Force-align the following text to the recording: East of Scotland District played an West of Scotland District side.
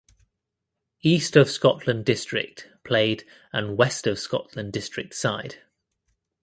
East 1.03 1.35
of 1.35 1.47
Scotland 1.47 2.05
District 2.05 2.67
played 2.83 3.23
an 3.53 3.77
West 3.77 4.07
of 4.07 4.17
Scotland 4.17 4.73
District 4.73 5.13
side. 5.13 5.61